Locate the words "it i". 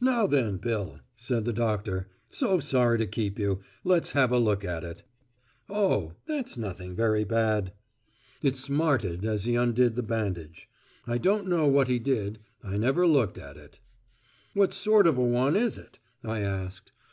15.78-16.40